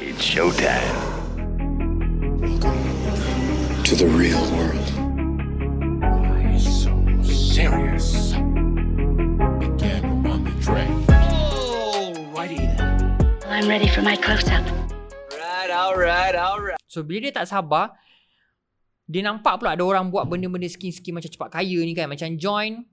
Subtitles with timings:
[0.00, 0.96] It's showtime.
[3.84, 4.88] to the real world.
[6.00, 6.88] Why so
[7.20, 8.32] serious?
[9.60, 10.88] Again on the track.
[13.44, 14.64] I'm ready for my close up.
[16.88, 17.92] So bila dia tak sabar
[19.04, 22.88] Dia nampak pula ada orang buat benda-benda skin-skin macam cepat kaya ni kan Macam join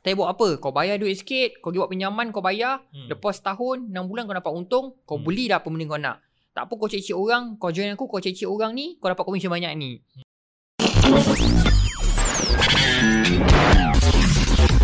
[0.00, 0.56] Tapi buat apa?
[0.56, 3.12] Kau bayar duit sikit Kau pergi buat pinjaman kau bayar hmm.
[3.12, 5.26] Lepas setahun 6 bulan kau dapat untung Kau hmm.
[5.26, 8.18] beli dah apa benda kau nak Tak apa kau cek-cek orang Kau join aku Kau
[8.18, 10.02] cek-cek orang ni Kau dapat komisen banyak ni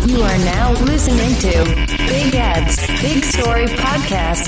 [0.07, 1.67] You are now listening to
[2.07, 4.47] Big Ads Big Story Podcast.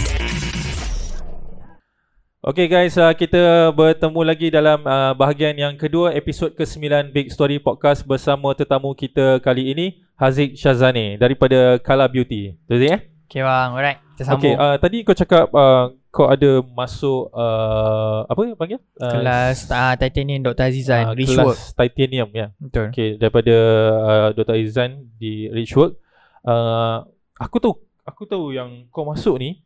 [2.39, 7.59] Okay guys, uh, kita bertemu lagi dalam uh, bahagian yang kedua episod ke-9 Big Story
[7.59, 12.55] Podcast bersama tetamu kita kali ini Haziq Shazani daripada Kala Beauty.
[12.63, 13.19] Betul eh?
[13.29, 18.25] Okay bang, alright Kita sambung Okay, uh, tadi kau cakap uh, kau ada masuk uh,
[18.25, 18.81] apa panggil?
[18.97, 20.65] Uh, Kelas uh, Titanium Dr.
[20.73, 22.47] Azizan uh, Richwork Kelas Titanium ya.
[22.57, 23.55] Betul Okay, daripada
[24.01, 24.57] uh, Dr.
[24.57, 26.01] Azizan di Richwork.
[26.41, 27.05] Uh,
[27.37, 29.61] aku tahu aku tahu yang kau masuk ni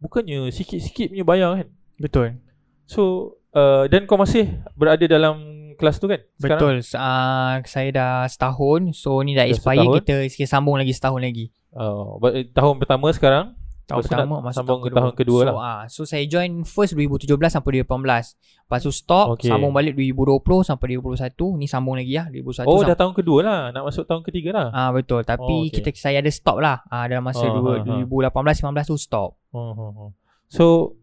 [0.00, 1.68] bukannya sikit-sikit punya bayar kan?
[2.00, 2.40] Betul
[2.88, 5.36] So uh, dan kau masih berada dalam
[5.76, 6.24] kelas tu kan?
[6.40, 9.96] Betul uh, Saya dah setahun So ni dah Dah expire setahun.
[10.00, 12.20] Kita sikit sambung lagi setahun lagi Uh,
[12.52, 15.54] tahun pertama sekarang Tahun Lepas pertama nak masuk sambung ke tahun kedua so, lah.
[15.58, 19.50] ah, so saya join first 2017 sampai 2018 Lepas tu stop Okay.
[19.50, 23.60] Sambung balik 2020 sampai 2021 Ni sambung lagi lah 2021 Oh dah tahun kedua lah
[23.74, 25.82] Nak masuk tahun ketiga lah Ah betul tapi Oh, okay.
[25.82, 28.06] kita saya ada stop lah ah, dalam masa Oh, dua, ha, ha.
[28.06, 29.30] 2018 19 tu stop.
[29.50, 30.10] oh, oh, oh.
[30.46, 30.94] So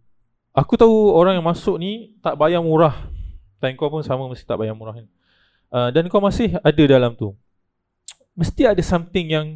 [0.55, 2.95] Aku tahu orang yang masuk ni Tak bayar murah
[3.59, 5.05] Dan kau pun sama Mesti tak bayar murah kan
[5.75, 7.35] uh, Dan kau masih ada dalam tu
[8.39, 9.47] Mesti ada something yang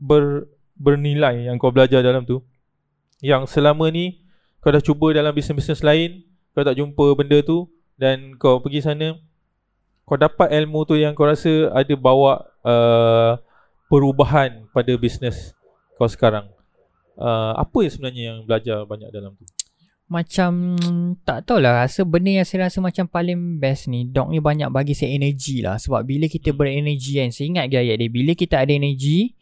[0.00, 2.44] ber, Bernilai Yang kau belajar dalam tu.
[3.24, 4.20] Yang selama ni
[4.60, 7.64] Kau dah cuba dalam bisnes-bisnes lain Kau tak jumpa benda tu
[7.96, 9.16] Dan kau pergi sana
[10.04, 13.40] Kau dapat ilmu tu yang kau rasa Ada bawa uh,
[13.88, 15.56] Perubahan pada bisnes
[15.96, 16.50] Kau sekarang.
[17.16, 19.48] Uh, Apa yang sebenarnya yang belajar banyak dalam tu?
[20.06, 20.78] Macam
[21.26, 24.94] tak tahulah rasa benda yang saya rasa macam paling best ni Dog ni banyak bagi
[24.94, 25.82] saya energi lah.
[25.82, 26.58] Sebab bila kita Hmm.
[26.62, 29.34] berenergi kan Saya ingat ke ayat dia Bila kita ada energi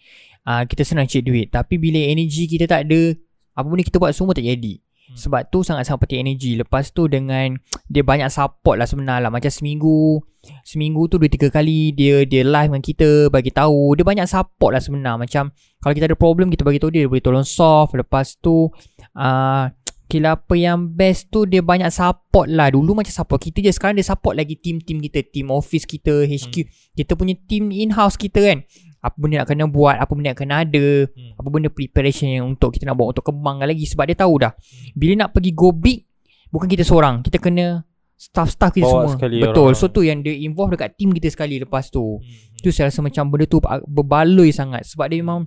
[0.49, 1.47] uh, Kita senang cek duit.
[1.50, 3.12] Tapi bila energi kita tak ada
[3.56, 4.81] Apa benda kita buat semua tak jadi.
[5.05, 5.16] Hmm.
[5.21, 7.60] Sebab tu sangat-sangat penting energi Lepas tu dengan
[7.93, 9.31] Dia banyak support lah sebenarnya lah.
[9.32, 10.25] Macam seminggu
[10.65, 14.00] Seminggu tu 2-3 kali Dia dia live dengan kita Bagi tahu.
[14.00, 17.05] Dia banyak support lah sebenarnya Macam Kalau kita ada problem Kita bagi tahu dia.
[17.05, 17.93] Dia boleh tolong solve.
[18.00, 18.72] Lepas tu
[19.16, 19.65] uh,
[20.05, 22.72] Kira apa yang best tu Dia banyak support lah.
[22.72, 23.76] Dulu macam support kita je.
[23.76, 25.21] Sekarang dia support lagi Team-team kita.
[25.21, 26.65] Team office kita HQ
[26.97, 28.65] Kita punya team in-house kita kan
[29.04, 31.37] Apa benda nak kena buat Apa benda nak kena ada Hmm.
[31.37, 34.56] Apa benda preparation yang Untuk kita nak buat Untuk kembangkan lagi Sebab dia tahu dah.
[34.97, 36.09] Bila nak pergi go big
[36.48, 37.84] Bukan kita seorang Kita kena
[38.16, 39.28] Staff-staff kita Bawa semua.
[39.28, 39.69] Betul.
[39.69, 39.76] orang.
[39.76, 42.19] So tu yang dia involve Dekat team kita sekali Lepas tu.
[42.19, 42.59] Hmm.
[42.64, 45.44] Tu saya rasa macam Benda tu berbaloi sangat Sebab dia memang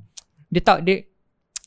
[0.54, 1.02] Dia tak dia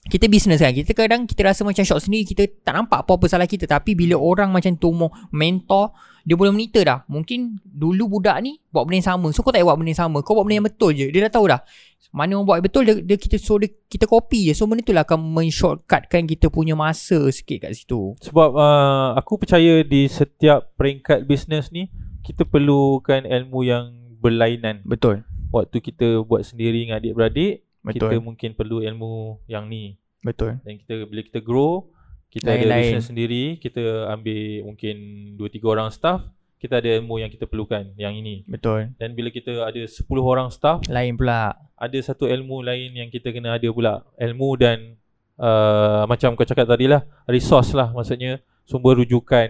[0.01, 3.45] kita business kan Kita kadang Kita rasa macam shock sendiri Kita tak nampak apa-apa salah
[3.45, 3.69] kita.
[3.69, 4.89] Tapi bila orang macam tu
[5.29, 5.93] mentor
[6.25, 6.99] Dia boleh monitor dah.
[7.07, 9.27] Mungkin Dulu budak ni Buat benda yang sama.
[9.33, 10.21] So kau tak buat benda yang sama.
[10.21, 11.09] Kau buat benda yang betul je.
[11.09, 11.61] Dia dah tahu dah.
[12.11, 14.53] Mana orang buat betul dia, dia kita So dia, kita copy je.
[14.59, 18.19] So benda tu lah akan Men-shortcutkan kita punya masa Sikit kat situ.
[18.21, 21.89] Sebab uh, aku percaya di setiap peringkat bisnes ni
[22.27, 24.85] kita perlukan ilmu yang berlainan.
[24.85, 25.25] Betul.
[25.51, 28.23] Waktu kita buat sendiri dengan adik-beradik, kita Betul.
[28.23, 29.97] mungkin perlu ilmu yang ni.
[30.21, 30.61] Betul.
[30.63, 31.89] Dan kita bila kita grow,
[32.31, 32.95] kita ada Lain-lain.
[32.95, 34.97] bisnes sendiri, kita ambil mungkin
[35.35, 36.23] 2 3 orang staff,
[36.63, 38.47] kita ada ilmu yang kita perlukan yang ini.
[38.47, 43.09] Betul Dan bila kita ada 10 orang staff, Lain pula ada satu ilmu lain yang
[43.09, 44.05] kita kena ada pula.
[44.21, 45.01] Ilmu dan
[45.41, 49.49] uh, macam kau cakap tadi lah, resource lah maksudnya sumber rujukan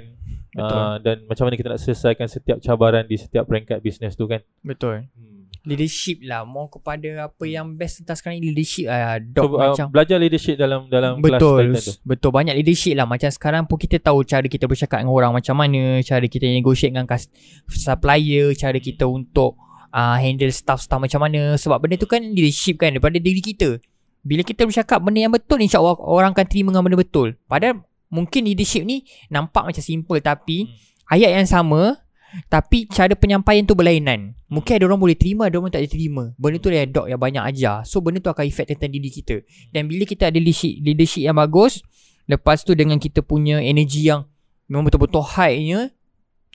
[0.54, 0.78] Betul.
[0.78, 4.40] uh, dan macam mana kita nak selesaikan setiap cabaran di setiap peringkat bisnes tu kan.
[4.62, 5.39] Betul Hmm.
[5.62, 6.42] Leadership lah.
[6.42, 9.86] Mau kepada apa yang best tentang sekarang ni Leadership lah So, Dog uh, macam.
[9.92, 11.92] belajar leadership dalam dalam kelas Betul Titan tu.
[12.02, 12.30] Betul.
[12.32, 13.04] Banyak leadership lah.
[13.04, 16.90] Macam sekarang pun kita tahu Cara kita bercakap dengan orang macam mana Cara kita negotiate
[16.90, 17.28] dengan kas-
[17.68, 21.54] supplier Cara kita untuk uh, Handle staff-staff macam mana.
[21.54, 23.76] Sebab benda tu kan leadership kan Daripada diri kita.
[24.20, 27.36] Bila kita bercakap benda yang betul InsyaAllah orang akan terima dengan benda betul.
[27.44, 30.88] Padahal Mungkin leadership ni Nampak macam simple Tapi Hmm.
[31.10, 31.98] Ayat yang sama
[32.46, 34.34] Tapi cara penyampaian tu berlainan.
[34.50, 36.24] Mungkin ada orang boleh terima Ada orang tak boleh terima.
[36.38, 37.82] Benda tu yang dok yang banyak ajar.
[37.86, 39.42] So benda tu akan efek tentang diri kita.
[39.70, 41.82] Dan bila kita ada leadership, leadership yang bagus
[42.30, 44.26] Lepas tu dengan kita punya energi yang
[44.70, 45.90] Memang betul-betul high-nya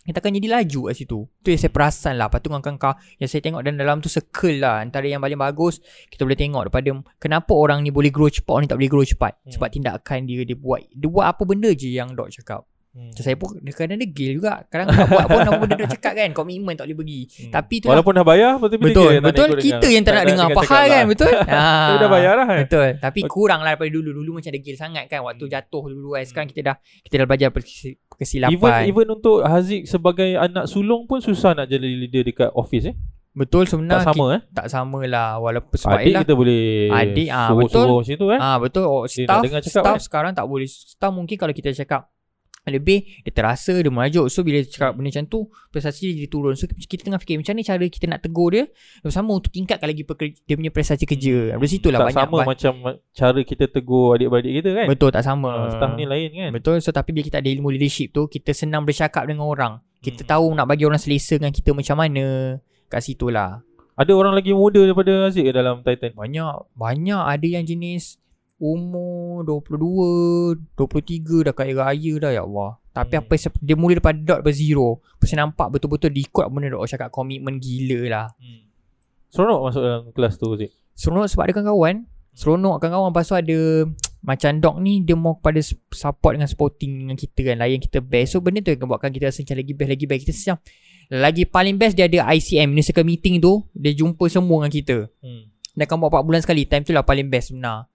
[0.08, 1.20] Kita akan jadi laju kat situ.
[1.44, 2.32] Tu yang saya perasan lah.
[2.32, 4.80] Lepas tu kau Yang saya tengok dan dalam tu circle lah.
[4.80, 6.90] Antara yang paling bagus Kita boleh tengok daripada
[7.20, 9.36] Kenapa orang ni boleh grow cepat Orang ni tak boleh grow cepat.
[9.44, 9.52] Hmm.
[9.52, 12.64] Sebab tindakan dia Dia buat Dia buat apa benda je yang dok cakap
[12.96, 13.12] Hmm.
[13.12, 14.64] Saya pun kadang degil juga.
[14.72, 16.32] Kadang tak buat pun apa benda dia cakap kan.
[16.32, 17.22] Komitmen tak boleh pergi.
[17.28, 17.52] Hmm.
[17.52, 18.00] Tapi tu lah.
[18.00, 19.48] Walaupun dah bayar Betul Betul, betul.
[19.60, 21.04] Kita yang tak nak dengar apa hal kan.
[21.12, 21.34] Betul.
[21.46, 21.92] Ah.
[21.92, 22.90] Tapi dah bayar lah kan Betul.
[23.04, 24.10] Tapi kurang lah daripada dulu.
[24.16, 25.28] Dulu macam degil sangat kan.
[25.28, 26.24] Waktu jatuh dulu kan.
[26.24, 27.50] Sekarang kita dah kita dah belajar
[28.16, 28.56] kesilapan.
[28.56, 32.96] Even even untuk Haziq sebagai anak sulung pun susah nak jadi leader dekat office eh.
[33.36, 34.08] Betul Tak sebenarnya.
[34.08, 34.42] sama eh.
[34.56, 35.30] Tak sama lah.
[35.44, 38.40] Walaupun sebab Adik kita boleh Adik, ah, suruh-suruh macam tu eh.
[38.40, 38.88] Ah betul.
[38.88, 40.04] Oh, Dia staff staff eh?
[40.08, 40.64] sekarang tak boleh.
[40.72, 42.08] Staff mungkin kalau kita cakap
[42.68, 44.26] lebih dia terasa dia merajuk.
[44.28, 45.40] So bila dia cakap benda macam tu
[45.70, 46.54] prestasi dia jadi turun.
[46.54, 48.66] So kita tengah fikir macam ni cara kita nak tegur dia
[49.00, 51.54] dan sama untuk tingkatkan lagi pekerja, dia punya prestasi kerja.
[51.54, 52.74] Dari situlah tak banyak sama ba- macam
[53.12, 54.86] cara kita tegur adik-beradik kita kan.
[54.88, 55.52] betul tak sama.
[55.52, 56.50] Ah, staff ni lain kan.
[56.52, 56.78] betul.
[56.80, 59.74] So tapi bila kita ada ilmu leadership tu kita senang bercakap dengan orang.
[59.98, 60.30] Kita Hmm.
[60.30, 62.58] tahu nak bagi orang selesa dengan kita macam mana.
[62.86, 63.66] Kat situlah
[63.96, 66.12] Ada orang lagi muda daripada Haziq ke dalam Titan?
[66.14, 66.54] banyak.
[66.74, 68.20] Banyak ada yang jenis
[68.58, 72.80] umur 22 23 dah kaya raya dah ya Allah.
[72.96, 73.24] Tapi Hmm.
[73.28, 74.90] apa dia mula daripada dot daripada zero.
[75.20, 78.28] Tu nampak betul-betul dia ikut benda dok cakap komitmen gila lah.
[78.40, 78.72] Hmm.
[79.28, 80.72] Seronok masuk dalam kelas tu Haziq.
[80.96, 81.96] seronok sebab ada kawan-kawan.
[82.32, 83.12] Seronok kawan-kawan.
[83.12, 83.60] Lepas tu ada
[84.30, 85.60] macam dog ni dia mau kepada
[85.92, 87.56] support dengan supporting dengan kita kan.
[87.60, 88.32] Layan kita best.
[88.32, 90.22] So benda tu yang buatkan kita rasa macam lagi best lagi best.
[90.24, 90.58] Kita macam
[91.06, 93.60] lagi paling best dia ada ICM ni circle meeting tu.
[93.76, 94.98] Dia jumpa semua dengan kita.
[95.20, 95.52] Hmm.
[95.76, 96.64] dia akan buat 4 bulan sekali.
[96.64, 97.92] Time tu lah paling best sebenar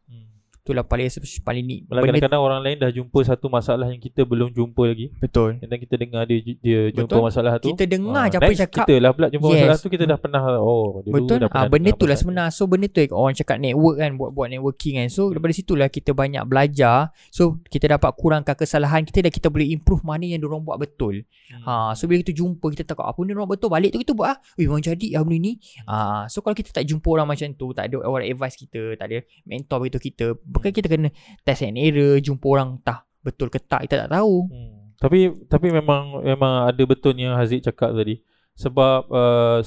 [0.70, 0.72] Hmm.
[0.72, 3.98] tu lah paling paling ni Malah benda kadang-kadang orang lain dah jumpa satu masalah yang
[3.98, 5.06] kita belum jumpa lagi.
[5.12, 7.22] betul Dan kita dengar dia dia jumpa Betul.
[7.24, 7.68] masalah tu.
[7.68, 9.54] kita dengar Ah, je apa dia cakap Kita lah pula jumpa Yes.
[9.58, 12.12] masalah tu kita dah pernah oh dulu Betul dah ah, pernah Benda dengar tu lah
[12.12, 15.72] pasal sebenar So benda tu orang cakap network kan Buat-buat networking kan So daripada situ
[15.74, 16.96] lah Kita banyak belajar
[17.28, 21.26] So kita dapat kurangkan kesalahan kita Dan kita boleh improve Mana yang diorang buat betul
[21.50, 21.66] Hmm.
[21.66, 24.28] ha, So bila kita jumpa Kita tahu apa benda diorang betul Balik tu kita buat
[24.28, 25.52] ah, Eh memang jadi lah benda ni
[25.84, 25.96] ha,
[26.26, 29.18] So kalau kita tak jumpa orang macam tu Tak ada orang advice kita Tak ada
[29.42, 30.26] mentor beritahu kita
[30.60, 31.08] Bukan kita kena
[31.42, 34.80] Test and error Jumpa orang Tah betul ke tak Kita tak tahu Hmm.
[35.00, 38.20] Tapi tapi memang memang ada betulnya Haziq cakap tadi.
[38.52, 39.64] Sebab uh,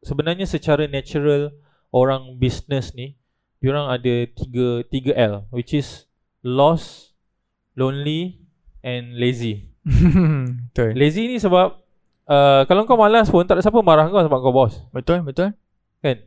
[0.00, 1.52] sebenarnya secara natural
[1.92, 3.20] orang business ni
[3.60, 6.08] diorang ada tiga tiga L which is
[6.40, 7.12] lost,
[7.76, 8.40] lonely
[8.80, 9.68] and lazy.
[10.72, 11.84] Betul Lazy ni sebab
[12.24, 14.80] uh, kalau kau malas pun tak ada siapa marah kau sebab kau bos.
[14.96, 15.52] Betul Betul
[16.00, 16.24] Kan?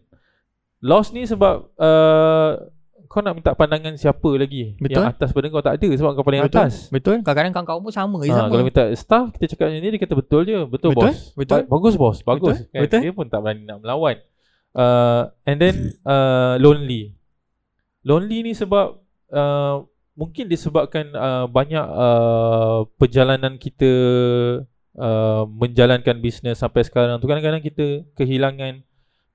[0.78, 2.70] Lost ni sebab uh,
[3.08, 5.02] kau nak minta pandangan siapa lagi Betul.
[5.02, 5.64] Yang atas pada kau?
[5.64, 6.60] Tak ada sebab kau paling Betul.
[6.60, 6.74] atas.
[6.92, 7.16] Betul.
[7.24, 8.50] Kadang-kadang kawan-kawan pun sama je ha, sama.
[8.52, 10.58] Kalau minta staff Kita cakap macam ni Dia kata betul je.
[10.68, 11.18] Betul, Betul, bos.
[11.34, 11.60] Betul.
[11.64, 12.18] Ba- Bagus bos.
[12.22, 12.58] Bagus.
[12.62, 12.82] Betul, kan?
[12.86, 13.00] betul.
[13.02, 14.18] Dia pun tak berani nak melawan.
[14.78, 15.76] Uh, And then
[16.06, 17.16] uh, Lonely.
[18.06, 19.00] Lonely ni sebab
[19.32, 19.76] uh,
[20.14, 23.92] Mungkin disebabkan uh, Banyak uh, Perjalanan kita
[25.00, 27.26] uh, Menjalankan bisnes Sampai sekarang tu.
[27.26, 28.86] Kadang-kadang kita Kehilangan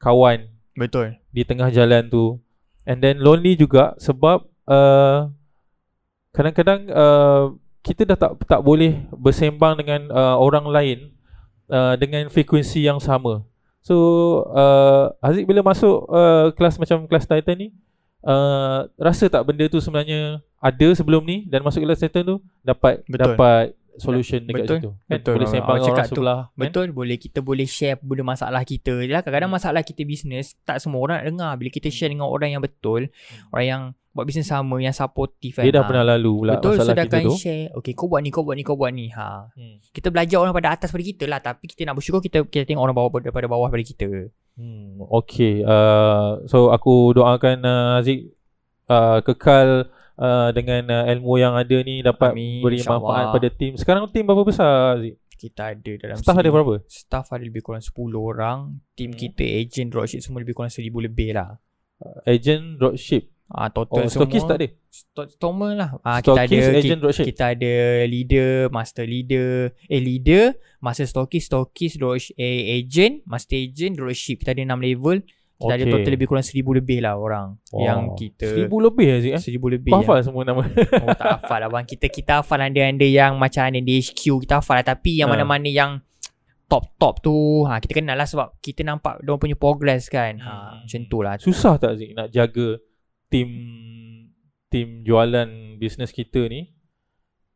[0.03, 1.21] Kawan Betul.
[1.31, 2.41] di tengah jalan tu
[2.89, 5.31] and then lonely juga sebab uh,
[6.33, 10.99] kadang-kadang uh, kita dah tak tak boleh bersembang dengan uh, orang lain
[11.69, 13.43] uh, dengan frekuensi yang sama
[13.83, 13.95] so
[14.55, 17.69] uh, Haziq bila masuk uh, kelas macam kelas Titan ni
[18.27, 23.03] uh, rasa tak benda tu sebenarnya ada sebelum ni dan masuk kelas Titan tu dapat
[23.07, 23.35] Betul.
[23.35, 24.79] dapat solution dekat Betul.
[24.79, 25.35] situ kan Betul.
[25.35, 26.15] boleh sembang orang cakap tu.
[26.17, 26.59] sebelah kan?
[26.59, 28.95] Betul boleh kita boleh share benda masalah kita.
[29.05, 29.59] Yalah kadang-kadang Hmm.
[29.61, 31.53] masalah kita bisnes tak semua orang nak dengar.
[31.61, 33.13] Bila kita share dengan orang yang betul,
[33.53, 35.65] orang yang buat bisnes sama, yang supportive kan.
[35.65, 35.73] Hmm.
[35.73, 35.89] dia dah ha.
[35.89, 38.61] pernah lalu pula Betul masalah kita tu share Okay kau buat ni Kau buat ni
[38.61, 39.49] Kau buat ni ha.
[39.57, 39.89] hmm.
[39.89, 42.85] Kita belajar orang pada atas pada kita lah Tapi kita nak bersyukur Kita kita tengok
[42.85, 45.65] orang bawah daripada bawah pada kita Hmm, okay.
[45.65, 48.37] Uh, so aku doakan uh, Haziq
[48.93, 49.89] uh, kekal
[50.23, 53.75] uh, dengan uh, ilmu yang ada ni dapat Amin, beri manfaat pada tim.
[53.75, 55.19] Sekarang tim berapa besar Haziq?
[55.35, 56.75] Kita ada dalam Staff ada sini- berapa?
[56.87, 58.59] Staff ada lebih kurang 10 orang
[58.95, 59.19] Tim Hmm.
[59.19, 61.59] kita Agent dropship semua Lebih kurang 1000 lebih lah
[62.25, 63.27] Agent dropship.
[63.49, 64.69] Ah Oh, total semua stokis tak ada?
[64.89, 67.25] Sto- Stormer lah ah, kita ada agent kita, dropship.
[67.27, 67.75] kita ada
[68.07, 69.51] leader Master leader
[69.85, 70.45] Eh leader
[70.79, 75.27] Master stokis Stokis drop- eh, Agent Master agent Dropship Kita ada 6 level
[75.63, 75.93] Kita ada Okay.
[75.95, 77.81] total lebih kurang 1000 lebih lah orang Wow.
[77.81, 79.41] Yang kita Seribu lebih Haziq eh?
[79.41, 80.63] 1000 lebih Kau yang- hafal semua nama?
[80.99, 84.59] Oh tak hafal lah bang Kita kita hafal ada-ada yang Macam ada di HQ Kita
[84.59, 85.33] hafal lah Tapi yang Ha.
[85.33, 85.91] mana-mana yang
[86.65, 90.83] Top-top tu ha, Kita kenal lah sebab Kita nampak Diorang punya progress kan ha, Hmm.
[90.83, 92.77] Macam tu lah Susah tak Haziq nak jaga
[93.29, 93.49] tim
[94.69, 96.73] tim jualan bisnes kita ni?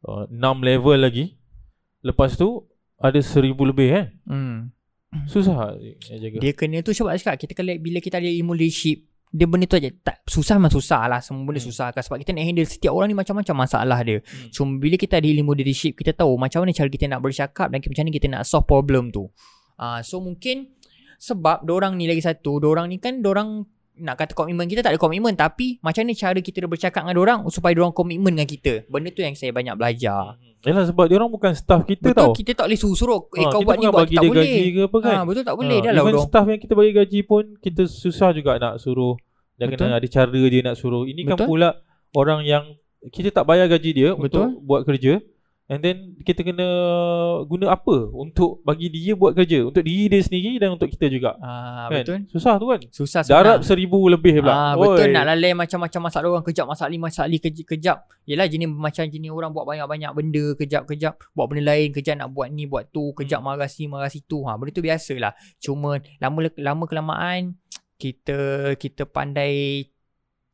[0.00, 1.40] Uh, 6 level lagi.
[2.00, 4.06] Lepas tu ada seribu lebih eh.
[4.24, 4.68] hmm.
[5.24, 6.36] Susah Haziq nak jaga.
[6.38, 9.80] Dia kena tu sebab cakap Kita kalau bila kita ada ilmu leadership Dia benda tu
[9.80, 11.68] aja tak, Susah memang susah lah Semua benda Hmm.
[11.68, 14.50] susah kan Sebab kita nak handle Setiap orang ni macam-macam masalah dia Hmm.
[14.52, 17.78] Cuma bila kita ada ilmu leadership Kita tahu macam mana cara kita nak bercakap Dan
[17.80, 19.26] macam mana kita nak solve problem tu
[19.76, 20.70] uh, So mungkin
[21.16, 23.64] Sebab dorang ni lagi satu Dorang ni kan Dorang
[23.96, 27.38] nak kata komitmen kita tak ada komitmen tapi macam ni cara kita bercakap dengan orang
[27.48, 28.84] supaya orang komitmen dengan kita.
[28.92, 30.36] Benda tu yang saya banyak belajar.
[30.66, 32.32] Yalah sebab dia orang bukan staff kita betul tau.
[32.34, 34.42] kita tak boleh suruh-suruh eh Ha, kau buat ni buat bagi tak dia boleh.
[34.42, 35.14] gaji ke apa kan.
[35.14, 36.26] Ha, betul tak boleh Ha, dah lah even orang.
[36.26, 39.14] staff yang kita bagi gaji pun kita susah juga nak suruh.
[39.54, 39.78] Dia Betul.
[39.80, 41.06] kena ada cara dia nak suruh.
[41.06, 41.48] Ini kan Betul.
[41.48, 41.68] pula
[42.12, 42.64] orang yang
[43.06, 44.26] kita tak bayar gaji dia Betul.
[44.52, 45.22] untuk buat kerja.
[45.66, 46.62] And then kita kena
[47.42, 51.34] guna apa untuk bagi dia buat kerja untuk diri dia sendiri dan untuk kita juga.
[51.42, 52.06] Ah kan?
[52.06, 52.18] betul.
[52.30, 52.80] Susah tu kan.
[52.86, 53.66] Susah Darab sebenarnya.
[53.66, 54.54] seribu lebih pula.
[54.54, 55.10] Ah betul Oi.
[55.10, 57.98] nak lalai macam-macam masalah orang kejap masalah ni masalah ni kejap, kejap.
[58.24, 62.46] Yelah jenis macam jenis orang buat banyak-banyak benda kejap-kejap buat benda lain kejap nak buat
[62.46, 63.50] ni buat tu kejap Hmm.
[63.50, 64.46] marah sini marah situ.
[64.46, 65.34] Ha benda tu biasalah.
[65.58, 67.58] Cuma lama lama kelamaan
[67.96, 68.38] kita
[68.76, 69.88] kita pandai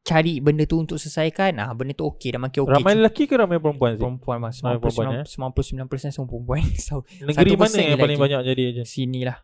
[0.02, 1.62] cari benda tu untuk selesaikan.
[1.62, 2.74] Ah benda tu okey dah makin okey.
[2.74, 4.02] Ramai lelaki ke ramai perempuan sih?
[4.02, 6.62] perempuan mas Ramai perempuan, 99% 99% semua perempuan.
[6.86, 8.02] So Negeri 1% mana yang lagi.
[8.02, 8.86] paling banyak jadi ejen?
[8.86, 9.38] sini lah.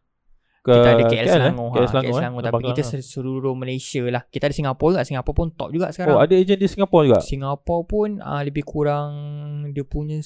[0.58, 1.32] Ke Kita ada KL, eh?
[1.32, 1.68] Selangor.
[1.70, 2.18] KL Ha, Selangor, KL eh?
[2.18, 2.42] Selangor.
[2.42, 3.06] Tapi kita Selangor.
[3.06, 4.22] seluruh Malaysia lah.
[4.26, 5.02] Kita ada Singapura juga.
[5.06, 6.14] Singapura pun top juga sekarang.
[6.18, 7.20] Oh ada ejen di Singapura juga?
[7.22, 9.10] Singapura pun uh, lebih kurang
[9.70, 10.18] dia punya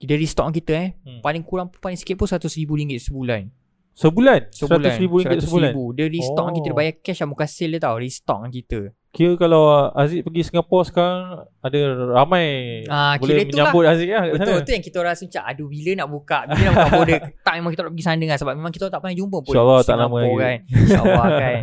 [0.00, 0.90] dari stok kita eh.
[1.04, 1.20] Hmm.
[1.20, 3.42] Paling kurang paling sikit pun RM100,000 sebulan.
[3.96, 4.40] Sebulan?
[4.52, 4.92] Sebulan.
[4.92, 5.72] RM100,000 ringgit sebulan?
[5.72, 5.96] RM100,000.
[5.96, 6.46] Dia restock Oh.
[6.46, 6.54] oh.
[6.54, 7.96] kita dia bayar cash lah bukan sale dia tau.
[7.96, 8.80] Restock kita.
[9.08, 11.20] Kira kalau Aziz pergi Singapura sekarang
[11.64, 11.78] ada
[12.12, 12.44] ramai
[12.84, 14.60] Ah, boleh menyambut Aziz lah kat Betul sana.
[14.60, 17.16] tu yang kita rasa macam aduh bila nak buka bila nak buka border
[17.48, 19.80] tak memang kita nak pergi sana kan sebab memang kita tak pernah jumpa pun InsyaAllah
[19.80, 20.36] tak lama lagi.
[20.36, 21.60] kan insyaallah kan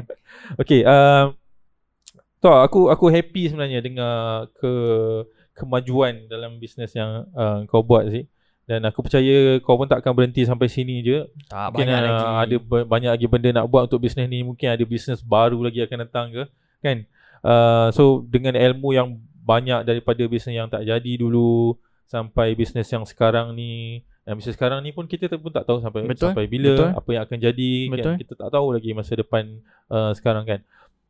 [0.57, 1.25] Okay, um,
[2.41, 4.15] tu aku aku happy sebenarnya dengar
[4.51, 4.73] ke
[5.53, 8.25] kemajuan dalam bisnes yang uh, kau buat sih.
[8.63, 11.27] Dan aku percaya kau pun tak akan berhenti sampai sini je.
[11.51, 14.39] tak Mungkin banyak uh, lagi ada ba- banyak lagi benda nak buat untuk bisnes ni.
[14.39, 16.43] Mungkin ada bisnes baru lagi akan datang ke,
[16.79, 16.97] kan?
[17.43, 21.75] Uh, so dengan ilmu yang banyak daripada bisnes yang tak jadi dulu
[22.07, 26.07] sampai bisnes yang sekarang ni yang bisnes sekarang ni pun kita pun tak tahu sampai
[26.07, 26.89] Betul, sampai bila betul.
[26.95, 28.03] apa yang akan jadi Betul.
[28.05, 29.43] kan kita tak tahu lagi masa depan
[29.91, 30.59] uh, sekarang kan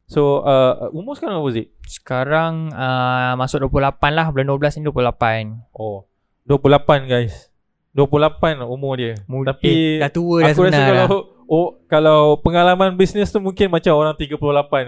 [0.10, 1.67] so uh, umur sekarang apa Zik?
[1.86, 6.10] sekarang uh, masuk 28 lah bulan 12 ni 28 oh
[6.45, 7.50] 28 guys.
[7.93, 9.13] 28 umur dia.
[9.23, 13.93] Tapi eh, dah tua dah aku rasa kalau oh kalau pengalaman bisnes tu mungkin macam
[13.93, 14.39] orang 38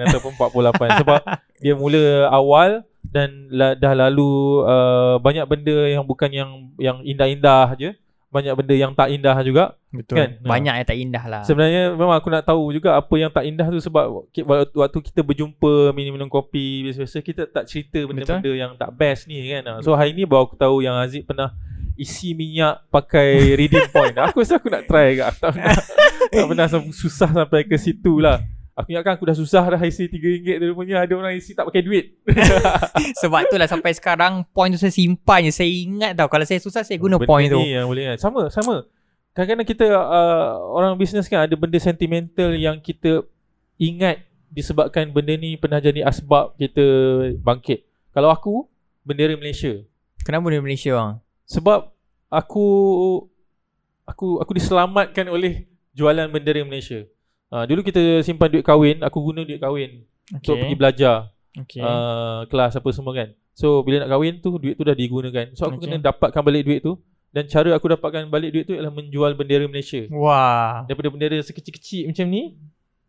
[0.10, 1.22] ataupun 48 sebab
[1.62, 7.78] dia mula awal dan la, dah lalu uh, banyak benda yang bukan yang yang indah-indah
[7.78, 7.94] je
[8.36, 10.20] banyak benda yang tak indah juga betul.
[10.20, 10.44] Kan?
[10.44, 11.42] banyak yang tak indah lah.
[11.48, 14.28] Sebenarnya memang aku nak tahu juga apa yang tak indah tu sebab
[14.76, 19.80] waktu, kita berjumpa minum-minum kopi biasa-biasa kita tak cerita benda-benda yang tak best ni kan?
[19.80, 21.56] So hari ni baru aku tahu yang Aziz pernah
[21.96, 24.12] isi minyak pakai redeem point.
[24.28, 25.24] Aku rasa aku nak try ke?
[25.24, 25.80] Aku tak pernah.
[26.26, 28.44] Tak pernah susah sampai ke situ lah
[28.76, 31.80] Aku ingatkan aku dah susah dah isi RM3 tu rupanya ada orang isi tak pakai
[31.80, 32.20] duit.
[33.24, 36.60] sebab tu lah sampai sekarang point tu saya simpan je saya ingat tau kalau saya
[36.60, 38.18] susah saya guna Benda point tu ni yang boleh kan.
[38.20, 38.84] Sama, sama.
[39.32, 43.24] Kadang-kadang kita uh, orang bisnes kan ada benda sentimental yang kita
[43.80, 46.84] ingat disebabkan benda ni pernah jadi asbab kita
[47.40, 47.88] bangkit.
[48.12, 48.68] Kalau aku
[49.08, 49.88] bendera Malaysia.
[50.28, 51.96] kenapa di Malaysia bang Sebab
[52.28, 52.66] aku
[54.04, 55.64] aku aku diselamatkan oleh
[55.96, 57.08] jualan bendera Malaysia.
[57.56, 60.44] Uh, dulu kita simpan duit kahwin, aku guna duit kahwin okay.
[60.44, 61.16] untuk pergi belajar
[61.56, 61.80] okay.
[61.80, 63.32] uh, kelas apa semua kan.
[63.54, 65.56] So bila nak kahwin tu duit tu dah digunakan.
[65.56, 65.88] So aku Okay.
[65.88, 67.00] kena dapatkan balik duit tu
[67.32, 70.04] dan cara aku dapatkan balik duit tu ialah menjual bendera Malaysia.
[70.10, 72.60] wah Daripada bendera sekecil-kecil macam ni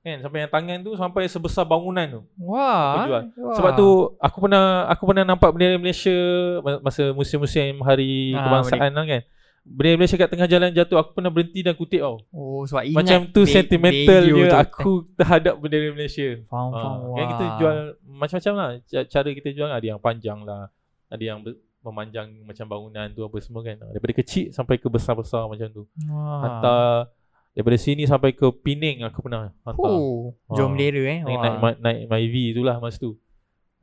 [0.00, 2.20] kan sampai yang tangan tu sampai sebesar bangunan tu.
[2.38, 3.22] wah, Aku jual.
[3.42, 3.54] wah.
[3.58, 6.14] Sebab tu aku pernah aku pernah nampak bendera Malaysia
[6.62, 9.22] ma- masa musim-musim hari Ah, kebangsaan lah kan.
[9.68, 12.22] Malaysia kat tengah jalan jatuh aku pernah berhenti dan kutip tau.
[12.28, 14.56] oh sebab ingat Macam tu sentimentalnya value tu.
[14.56, 16.38] aku terhadap bendera Malaysia.
[16.44, 20.38] faham Ah, faham kan kita jual macam-macam lah Ca- Cara kita jual ada yang panjang
[20.40, 20.70] lah
[21.06, 21.38] Ada yang
[21.80, 26.40] memanjang macam bangunan tu apa semua kan Daripada kecil sampai ke besar-besar macam tu wah.
[26.40, 27.10] Hantar
[27.50, 30.70] Daripada sini sampai ke Pening aku pernah hantar oh jom Ah.
[30.72, 31.42] bendera eh Naik, wah.
[31.42, 33.18] naik, naik, naik Myvi tu lah masa tu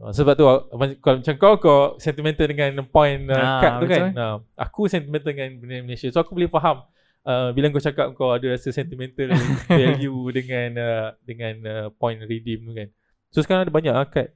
[0.10, 0.60] Sebab tu ah,
[0.98, 4.02] kalau macam kau kau sentimental dengan point uh, Ah, card tu kan?
[4.10, 4.20] betul.
[4.20, 6.10] Ah, Aku sentimental dengan benda Malaysia.
[6.10, 6.84] So aku boleh faham
[7.24, 9.32] Uh, bila kau cakap kau ada rasa sentimental
[9.70, 12.92] value dengan uh, dengan uh, point redeem tu kan?
[13.30, 14.36] So sekarang ada banyak lah kad.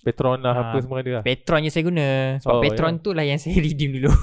[0.00, 1.22] Petron lah Ah, apa semua ada lah.
[1.22, 2.38] Petron je saya guna.
[2.38, 3.02] Sebab Oh, Petron ya.
[3.02, 4.14] tu lah yang saya redeem dulu.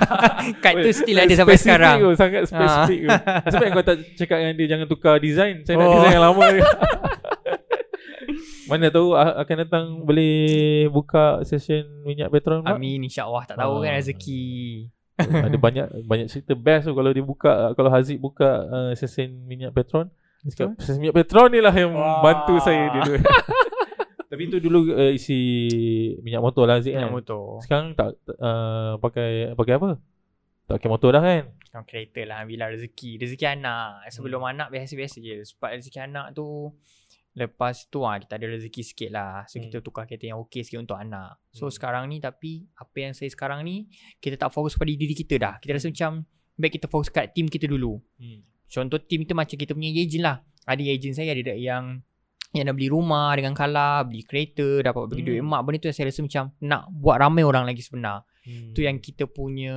[0.62, 1.96] Kad tu still ada sampai sekarang.
[1.98, 3.08] tu, Sangat spesifik tu.
[3.48, 5.64] Sebab kau tak cakap dengan dia Jangan tukar design.
[5.64, 5.92] Saya nak Oh.
[5.96, 6.44] design yang lama
[8.64, 10.34] Mana tahu akan datang Boleh
[10.88, 12.74] buka session minyak Petron pula.
[12.74, 13.82] Amin insyaAllah Tak tahu Ah.
[13.82, 14.44] kan rezeki
[15.14, 19.70] Ada banyak banyak cerita best tu Kalau dia buka Kalau Haziq buka uh, session minyak
[19.70, 22.18] cakap, Session minyak Petron ni lah Yang Wah.
[22.20, 23.14] bantu saya dulu
[24.30, 25.38] Tapi tu dulu uh, isi
[26.18, 29.90] minyak motor lah Haziq kan Nak motor Sekarang tak uh, pakai pakai apa?
[30.64, 31.42] Tak pakai motor dah kan?
[31.62, 34.50] Sekarang kereta lah Ambil lah rezeki Rezeki anak Sebelum Hmm.
[34.50, 36.72] anak Biasa-biasa je Sebab rezeki anak tu
[37.34, 39.42] Lepas tu ah kita ada rezeki sikit lah.
[39.44, 39.66] So Hmm.
[39.66, 41.34] kita tukar kereta yang okey sikit untuk anak.
[41.50, 41.74] So Hmm.
[41.74, 45.54] sekarang ni tapi apa yang saya sekarang ni kita tak fokus pada diri kita dah.
[45.58, 46.22] Kita rasa macam
[46.54, 47.98] baik kita fokus kat team kita dulu.
[48.16, 48.46] Hmm.
[48.64, 50.36] Contoh team kita macam kita punya agent lah.
[50.64, 52.00] Ada agent saya ada yang
[52.54, 55.28] yang dah beli rumah dengan kala, beli kereta, dapat bagi Hmm.
[55.28, 55.60] duit emak.
[55.60, 58.22] Benda tu yang saya rasa macam nak buat ramai orang lagi sebenar.
[58.46, 58.70] Hmm.
[58.70, 59.74] Tu yang kita punya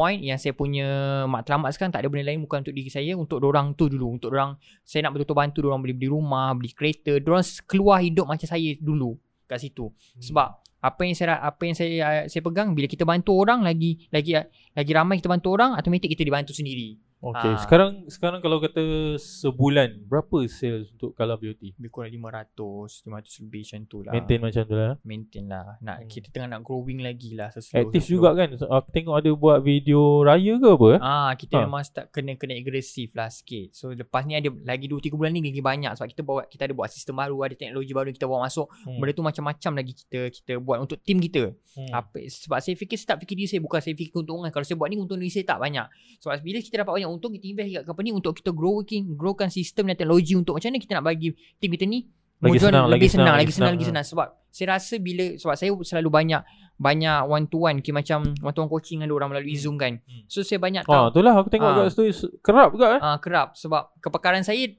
[0.00, 0.88] point yang saya punya
[1.28, 4.16] matlamat sekarang tak ada benda lain bukan untuk diri saya untuk orang tu dulu.
[4.16, 7.20] Untuk orang saya nak betul-betul bantu orang beli beli rumah beli kereta.
[7.20, 9.92] Orang keluar hidup macam saya dulu kat situ.
[9.92, 10.22] Hmm.
[10.24, 10.48] sebab
[10.80, 14.32] apa yang saya apa yang saya saya pegang bila kita bantu orang lagi lagi
[14.72, 17.60] lagi ramai kita bantu orang automatik kita dibantu sendiri Okay, Ah.
[17.60, 18.80] sekarang sekarang kalau kata
[19.14, 21.76] sebulan berapa sales untuk Kala Beauty?
[21.76, 24.92] lebih kurang 500 500 lebih macam tu lah Maintain macam tu lah.
[25.02, 26.08] maintain lah nak Hmm.
[26.08, 28.48] kita tengah nak growing lagi lah Aktif juga kan?
[28.50, 30.88] Aku tengok ada buat video raya ke apa?
[30.90, 30.98] eh?
[30.98, 31.62] Ah, kita Ha.
[31.62, 33.68] memang start kena kena agresif lah sikit.
[33.70, 36.64] So lepas ni ada lagi 2 3 bulan ni lagi banyak sebab kita bawa kita
[36.64, 38.64] ada buat sistem baru, ada teknologi baru kita bawa masuk.
[38.80, 38.96] Hmm.
[38.96, 41.52] Benda tu macam-macam lagi kita kita buat untuk tim kita.
[41.76, 41.90] Hmm.
[41.92, 44.48] Apa sebab saya fikir start fikir diri saya bukan saya fikir keuntungan.
[44.48, 45.84] Kalau saya buat ni untung diri saya tak banyak.
[46.18, 49.86] Sebab bila kita dapat banyak untung kita invest kat company untuk kita growing growkan sistem
[49.86, 52.06] dan teknologi untuk macam mana kita nak bagi tim kita ni
[52.40, 54.94] Lagi senang, lebih lagi senang, senang, lagi lagi senang, lagi senang, senang sebab saya rasa
[54.96, 56.42] bila sebab saya selalu banyak
[56.74, 59.60] banyak one to one okay, macam one to one coaching dengan orang melalui Hmm.
[59.60, 60.00] Zoom kan.
[60.00, 60.24] Hmm.
[60.24, 61.76] So saya banyak Ah, tahu itulah aku tengok Ah.
[61.78, 63.00] kat story se- kerap juga eh.
[63.02, 64.72] Ah kerap sebab kepakaran saya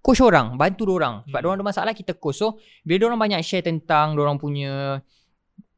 [0.00, 1.22] coach orang, bantu orang.
[1.24, 1.46] Sebab Hmm.
[1.46, 2.36] orang ada masalah kita coach.
[2.36, 4.98] So bila orang banyak share tentang orang punya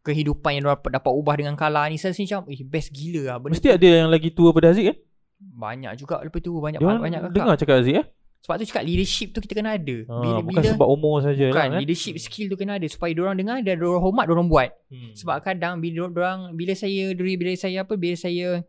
[0.01, 3.37] kehidupan yang orang dapat ubah dengan kala ni saya rasa macam eh best gila lah
[3.39, 4.97] benda Mesti ada yang lagi tua pada Aziz kan?
[5.47, 7.33] Banyak juga lepas tu banyak Dia banyak kakak.
[7.33, 8.07] dengar cakap Aziz eh?
[8.41, 9.97] Sebab tu cakap leadership tu kita kena ada.
[10.05, 11.81] Ah, Bila bukan bila sebab umur saja bukan lah kan?
[11.81, 14.69] leadership skill tu kena ada supaya orang dengar dan orang hormat orang buat.
[14.87, 15.13] Hmm.
[15.13, 18.61] Sebab kadang bila orang bila saya dari bila saya apa bila saya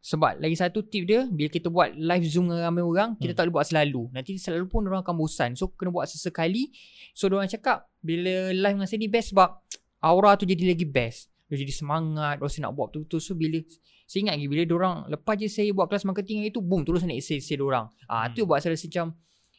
[0.00, 3.34] sebab lagi satu tip dia bila kita buat live zoom dengan ramai orang kita Hmm.
[3.34, 4.02] tak boleh buat selalu.
[4.08, 5.50] Nanti selalu pun orang akan bosan.
[5.52, 6.70] So kena buat sesekali.
[7.10, 9.58] So orang cakap bila live dengan saya ni best sebab
[9.98, 11.26] aura tu jadi lagi best.
[11.48, 13.56] Dia jadi semangat Rasa nak buat betul-betul So bila
[14.04, 17.20] Saya ingat lagi Bila orang Lepas je saya buat kelas marketing itu Boom terus naik
[17.20, 18.32] sale-sale orang Ah Hmm.
[18.32, 19.06] Tu buat saya rasa macam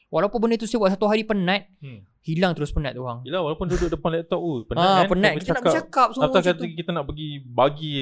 [0.10, 2.06] Walaupun benda tu saya buat satu hari penat Hmm.
[2.20, 5.08] Hilang terus penat tu orang Yelah walaupun duduk depan laptop tu penat ah, kan?
[5.08, 6.66] Penat Kita nak bercakap semua Atau kata tu.
[6.68, 7.94] kita nak pergi bagi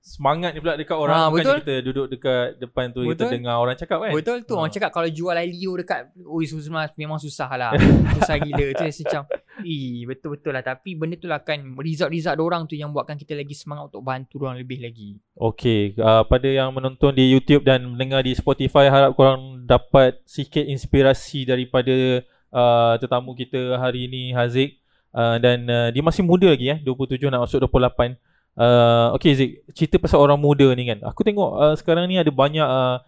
[0.00, 1.56] semangat ni pula dekat orang Ah, bukan betul.
[1.60, 3.30] kita duduk dekat depan tu kita Betul.
[3.30, 4.10] dengar orang cakap kan.
[4.10, 4.58] Betul tu Ah.
[4.58, 7.70] Orang cakap kalau jual Leo dekat Ui susah memang susah lah
[8.16, 9.22] Susah gila Tu saya macam
[9.66, 13.54] Ih betul-betul lah Tapi benda tu lah kan Result-result orang tu Yang buatkan kita lagi
[13.54, 18.26] semangat Untuk bantu orang lebih lagi Okey, uh, pada yang menonton di YouTube dan mendengar
[18.26, 24.82] di Spotify harap korang dapat sikit inspirasi daripada uh, tetamu kita hari ini Haziq
[25.14, 28.18] uh, dan uh, dia masih muda lagi eh 27 nak masuk 28.
[28.58, 30.98] Uh, okey Zik, cerita pasal orang muda ni kan.
[31.06, 32.98] Aku tengok uh, sekarang ni ada banyak uh,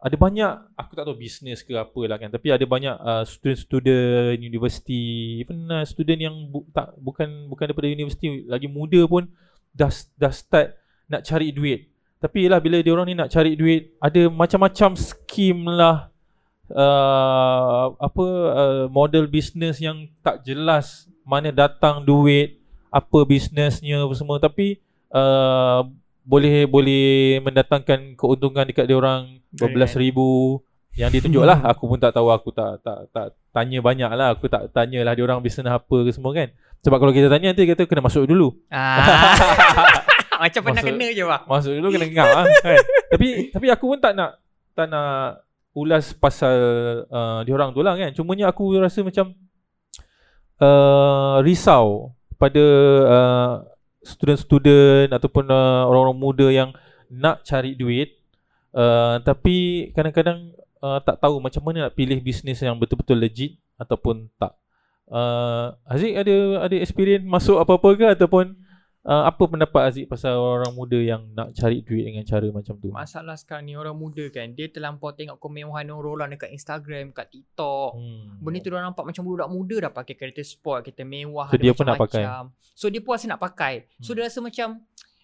[0.00, 4.40] ada banyak aku tak tahu bisnes ke apa lah kan tapi ada banyak uh, student-student
[4.40, 9.28] universiti even uh, student yang bu- tak bukan bukan daripada universiti lagi muda pun
[9.76, 11.90] dah dah start nak cari duit.
[12.22, 16.12] Tapi lah bila dia orang ni nak cari duit, ada macam-macam skim lah
[16.70, 22.60] uh, apa uh, model bisnes yang tak jelas mana datang duit,
[22.92, 24.78] apa bisnesnya semua tapi
[25.10, 25.88] uh,
[26.30, 30.62] boleh boleh mendatangkan keuntungan dekat dia orang berbelas ribu
[30.94, 34.30] yang dia tunjuk lah aku pun tak tahu aku tak tak tak tanya banyak lah
[34.30, 36.54] aku tak tanyalah dia orang bisnes apa ke semua kan
[36.86, 40.06] sebab kalau kita tanya nanti dia kata kena masuk dulu ah.
[40.40, 42.80] Macam pernah kena je bah Masuk dulu kena ngap lah kan.
[43.12, 44.40] Tapi tapi aku pun tak nak
[44.72, 45.44] tak nak
[45.76, 46.56] ulas pasal
[47.12, 48.10] uh, dia orang tu lah kan.
[48.16, 49.36] Cumanya aku rasa macam
[50.64, 52.64] uh, risau pada
[53.04, 53.52] uh,
[54.00, 56.70] student-student ataupun uh, orang-orang muda yang
[57.10, 58.16] nak cari duit
[58.72, 64.28] uh, tapi kadang-kadang uh, tak tahu macam mana nak pilih bisnes yang betul-betul legit ataupun
[64.36, 64.56] tak.
[65.10, 68.54] Uh, Aziz ada ada experience masuk apa-apa ke ataupun
[69.02, 72.88] uh, apa pendapat Aziz pasal orang muda yang nak cari duit dengan cara macam tu?
[72.90, 77.96] Masalah sekarang ni orang muda kan Dia terlampau tengok kemewahan orang dekat Instagram Kat TikTok
[77.96, 78.40] Hmm.
[78.40, 81.72] Benda tu dia nampak macam budak muda dah pakai kereta sport, kereta mewah, So, dia
[81.72, 82.42] pun nak macam-macam.
[82.72, 83.84] So dia pun rasa nak pakai.
[83.98, 84.16] So Hmm.
[84.16, 84.68] dia rasa macam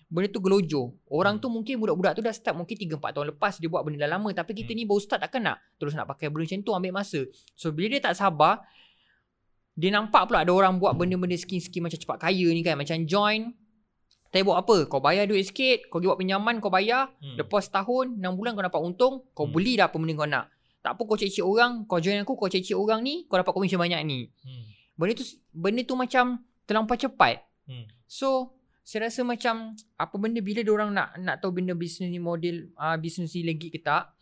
[0.07, 0.83] benda tu gelojo.
[1.09, 1.43] Orang Hmm.
[1.43, 4.11] tu mungkin budak-budak tu dah start mungkin 3 4 tahun lepas dia buat benda dah
[4.13, 4.79] lama tapi kita Hmm.
[4.79, 7.21] ni baru start takkan nak terus nak pakai benda macam tu ambil masa.
[7.55, 8.63] So bila dia tak sabar
[9.77, 13.53] dia nampak pula ada orang buat benda-benda skim-skim macam cepat kaya ni kan macam join
[14.37, 14.77] tapi buat apa?
[14.85, 17.41] Kau bayar duit sikit, kau pergi buat pinjaman, kau bayar, Hmm.
[17.41, 19.57] lepas setahun, 6 bulan kau dapat untung, kau Hmm.
[19.57, 20.53] beli dah apa benda kau nak.
[20.85, 23.81] Tak apa kau cek-cek orang, kau join aku, kau cek-cek orang ni, kau dapat komisen
[23.81, 24.29] banyak ni.
[24.45, 24.69] Hmm.
[24.95, 25.25] Benda tu
[25.57, 27.41] benda tu macam terlampau cepat.
[27.65, 27.89] Hmm.
[28.05, 28.53] So
[28.87, 32.71] saya rasa macam apa benda bila dia orang nak nak tahu benda bisnes ni model
[32.79, 34.15] uh, bisnes ni legit ke tak,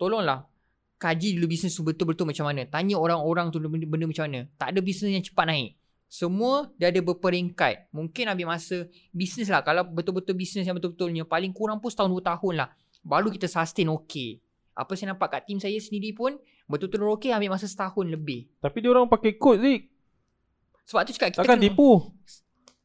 [0.00, 0.48] tolonglah
[0.96, 2.64] kaji dulu bisnes tu betul-betul macam mana.
[2.64, 4.48] Tanya orang-orang tu benda, benda macam mana.
[4.56, 5.76] Tak ada bisnes yang cepat naik.
[6.06, 7.90] Semua dia ada berperingkat.
[7.90, 9.60] Mungkin ambil masa bisnes lah.
[9.60, 12.68] Kalau betul-betul bisnes yang betul-betulnya paling kurang pun setahun dua tahun lah.
[13.02, 14.38] Baru kita sustain okey.
[14.72, 18.46] Apa saya nampak kat tim saya sendiri pun betul-betul okey ambil masa setahun lebih.
[18.58, 19.90] Tapi dia orang pakai kod Zik.
[20.86, 21.90] Sebab tu cakap kita Takkan kena- tipu.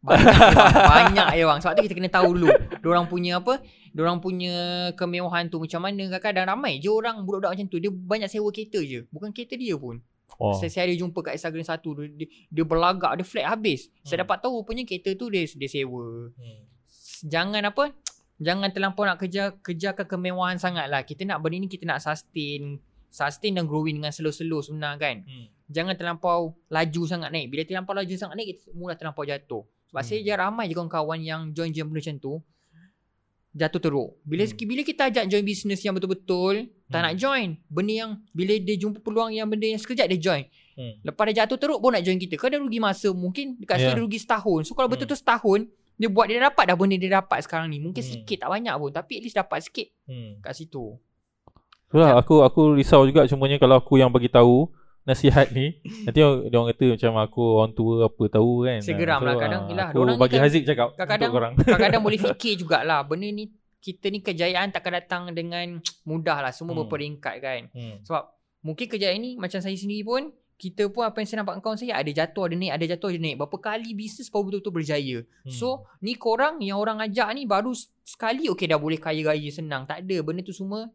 [0.02, 2.50] Banyak je bang Banyak bang Sebab tu kita kena tahu dulu
[2.82, 3.62] Diorang punya apa
[3.94, 4.54] Diorang punya
[4.98, 8.82] kemewahan tu macam mana Kadang-kadang ramai je orang Budak-budak macam tu Dia banyak sewa kereta
[8.82, 10.02] je Bukan kereta dia pun
[10.42, 10.50] Oh.
[10.50, 10.54] oh.
[10.58, 14.18] saya, saya ada jumpa kat Instagram satu Dia, dia, dia berlagak Dia flat habis Saya
[14.18, 14.22] Hmm.
[14.26, 16.62] dapat tahu rupanya kereta tu dia, dia sewa Hmm.
[17.24, 17.94] Jangan apa
[18.36, 22.82] Jangan terlampau nak kejar Kejarkan kemewahan sangat lah Kita nak benda ni Kita nak sustain
[23.08, 25.46] Sustain dan growing dengan slow-slow sebenarnya kan Hmm.
[25.68, 27.48] Jangan terlampau laju sangat naik.
[27.48, 29.64] Bila terlampau laju sangat naik, kita mula terlampau jatuh.
[29.88, 30.10] Sebab Hmm.
[30.12, 32.34] saya je ramai je kawan-kawan yang join je benda macam tu.
[33.52, 34.10] Jatuh teruk.
[34.24, 34.56] Bila Hmm.
[34.64, 37.06] bila kita ajak join bisnes yang betul-betul, tak Hmm.
[37.06, 37.48] nak join.
[37.68, 40.44] Benda yang, bila dia jumpa peluang yang benda yang sekejap, dia join.
[40.72, 40.96] Hmm.
[41.04, 42.40] Lepas dia jatuh teruk pun nak join kita.
[42.40, 43.12] Kau dah rugi masa.
[43.12, 43.92] Mungkin dekat Yeah.
[43.92, 44.62] dia rugi setahun.
[44.64, 44.96] So kalau Hmm.
[44.96, 45.60] betul-betul setahun,
[46.00, 47.78] dia buat dia dapat dah benda dia dapat sekarang ni.
[47.78, 48.12] Mungkin Hmm.
[48.16, 48.90] sikit tak banyak pun.
[48.90, 50.40] Tapi at least dapat sikit Hmm.
[50.40, 50.96] kat situ.
[51.92, 52.16] Itulah Ya.
[52.18, 54.72] aku aku risau juga cumanya kalau aku yang bagi tahu
[55.04, 58.80] nasihat ni nanti orang- dia orang kata macam aku orang tua apa tahu kan.
[58.80, 59.34] Saya geram lah.
[59.36, 61.54] Kadang- ah, yelah, aku dorang ni bagi kan- Haziq cakap kadang-kadang- untuk korang.
[61.66, 63.02] Kadang-kadang boleh fikir jugalah.
[63.04, 63.46] Benda ni
[63.80, 66.52] kita ni kejayaan takkan datang dengan mudah lah.
[66.52, 66.86] Semua Hmm.
[66.86, 67.62] berperingkat kan.
[67.70, 67.98] Hmm.
[68.02, 68.24] Sebab
[68.62, 71.98] mungkin kejayaan ni macam saya sendiri pun kita pun apa yang saya nampak kawan saya
[71.98, 75.50] ada jatuh ada naik ada jatuh ada naik berapa kali bisnes baru betul-betul berjaya Hmm.
[75.50, 77.74] so ni korang yang orang ajak ni baru
[78.06, 80.86] sekali okey dah boleh kaya raya senang tak ada benda tu semua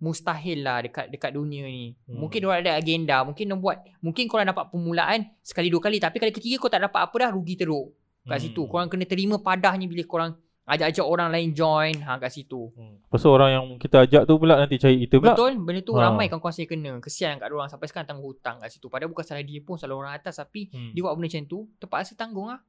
[0.00, 2.18] mustahil lah dekat dekat dunia ni Hmm.
[2.18, 6.16] mungkin orang ada agenda mungkin dia buat mungkin korang dapat permulaan sekali dua kali tapi
[6.16, 8.44] kali ketiga kau tak dapat apa dah rugi teruk kat Hmm.
[8.48, 10.32] situ korang kena terima padahnya bila korang
[10.64, 12.96] ajak-ajak orang lain join ha kat situ Hmm.
[13.10, 15.34] Tu orang yang kita ajak tu pula nanti cari kita pula.
[15.34, 16.06] Betul, benda tu Ha.
[16.06, 16.94] ramai kawan-kawan saya kena.
[17.02, 18.86] Kesian kat orang sampai sekarang tanggung hutang kat situ.
[18.86, 20.94] Padahal bukan salah dia pun, salah orang atas tapi Hmm.
[20.94, 22.62] dia buat benda macam tu, terpaksa tanggung lah.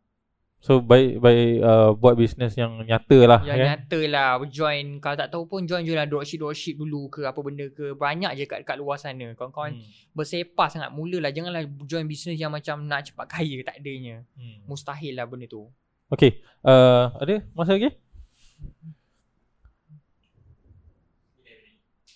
[0.62, 3.66] So baik baik uh, buat bisnes yang nyata lah Yang kan.
[3.66, 5.02] nyata lah, join.
[5.02, 7.98] Kalau tak tahu pun join je lah dropship-dropship dulu ke apa benda ke.
[7.98, 9.34] Banyak je kat, kat luar sana.
[9.34, 9.82] Kawan-kawan Hmm.
[10.14, 10.94] bersepah sangat.
[10.94, 13.66] Mulalah, janganlah join bisnes yang macam nak cepat kaya.
[13.66, 14.22] Tak adanya.
[14.38, 14.62] Hmm.
[14.70, 15.66] Mustahil lah benda tu.
[16.08, 17.90] Okay, uh, ada masa lagi?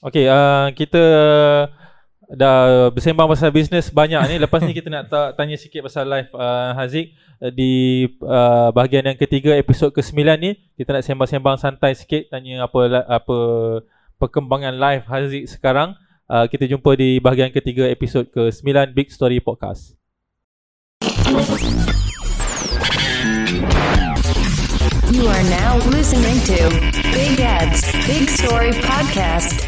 [0.06, 1.04] Okay, uh, kita
[2.32, 4.36] dah bersembang pasal bisnes banyak ni.
[4.42, 7.14] Lepas ni kita nak ta- tanya sikit pasal live uh, Haziq
[7.54, 13.06] di uh, bahagian yang ketiga episod ke-9 ni kita nak sembang-sembang santai sikit tanya apa
[13.06, 13.38] apa
[14.18, 15.94] perkembangan live Haziq sekarang.
[16.26, 19.94] Uh, kita jumpa di bahagian ketiga episod ke-9 Big Story Podcast.
[25.14, 26.58] You are now listening to
[27.14, 29.65] Big Ed's Big Story Podcast.